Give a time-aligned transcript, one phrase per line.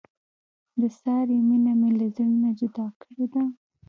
[0.79, 3.43] د سارې مینه مې له زړه نه جدا کړې ده.